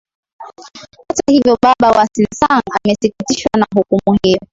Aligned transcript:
hata 1.07 1.31
hivyo 1.31 1.57
baba 1.61 1.97
wa 1.99 2.07
sinsang 2.15 2.61
amesikitishwa 2.83 3.49
na 3.59 3.65
hukumu 3.75 4.19
hiyo 4.23 4.39